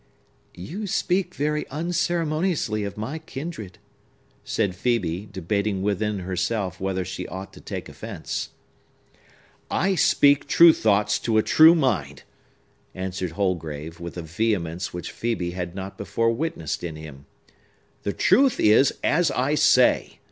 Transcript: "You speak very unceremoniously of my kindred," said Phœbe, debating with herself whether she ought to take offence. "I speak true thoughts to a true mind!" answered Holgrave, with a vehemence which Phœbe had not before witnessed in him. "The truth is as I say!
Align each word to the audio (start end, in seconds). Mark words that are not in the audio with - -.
"You 0.55 0.87
speak 0.87 1.35
very 1.35 1.67
unceremoniously 1.69 2.83
of 2.85 2.97
my 2.97 3.19
kindred," 3.19 3.77
said 4.43 4.71
Phœbe, 4.71 5.31
debating 5.31 5.83
with 5.83 6.01
herself 6.01 6.79
whether 6.81 7.05
she 7.05 7.27
ought 7.27 7.53
to 7.53 7.61
take 7.61 7.87
offence. 7.87 8.49
"I 9.69 9.93
speak 9.93 10.47
true 10.47 10.73
thoughts 10.73 11.19
to 11.19 11.37
a 11.37 11.43
true 11.43 11.75
mind!" 11.75 12.23
answered 12.95 13.33
Holgrave, 13.33 13.99
with 13.99 14.17
a 14.17 14.23
vehemence 14.23 14.91
which 14.91 15.11
Phœbe 15.13 15.53
had 15.53 15.75
not 15.75 15.99
before 15.99 16.31
witnessed 16.31 16.83
in 16.83 16.95
him. 16.95 17.27
"The 18.01 18.13
truth 18.13 18.59
is 18.59 18.95
as 19.03 19.29
I 19.29 19.53
say! 19.53 20.17